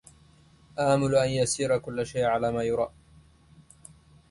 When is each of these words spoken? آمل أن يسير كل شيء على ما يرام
آمل 0.79 1.15
أن 1.15 1.29
يسير 1.29 1.77
كل 1.77 2.05
شيء 2.05 2.23
على 2.23 2.51
ما 2.51 2.63
يرام 2.63 2.89